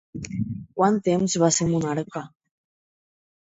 [0.79, 2.25] Quant temps va ser monarca?